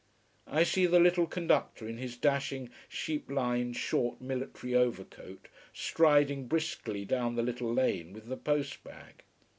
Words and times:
I 0.47 0.63
see 0.63 0.87
the 0.87 0.99
little 0.99 1.27
conductor 1.27 1.87
in 1.87 1.97
his 1.99 2.17
dashing, 2.17 2.71
sheep 2.89 3.29
lined, 3.29 3.75
short 3.77 4.19
military 4.19 4.73
overcoat 4.73 5.47
striding 5.73 6.47
briskly 6.47 7.05
down 7.05 7.35
the 7.35 7.43
little 7.43 7.71
lane 7.71 8.11
with 8.11 8.25
the 8.25 8.35
post 8.37 8.83
bag. 8.83 9.21